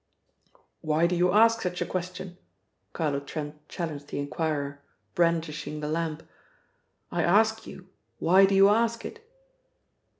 "Why 0.79 1.05
do 1.05 1.15
you 1.15 1.31
ask 1.31 1.61
such 1.61 1.79
a 1.79 1.85
question?" 1.85 2.39
Carlo 2.91 3.19
Trent 3.19 3.69
challenged 3.69 4.07
the 4.07 4.17
enquirer, 4.17 4.81
brandishing 5.13 5.79
the 5.79 5.87
lamp. 5.87 6.23
"I 7.11 7.21
ask 7.21 7.67
you 7.67 7.87
why 8.17 8.47
do 8.47 8.55
you 8.55 8.67
ask 8.69 9.05
it?" 9.05 9.23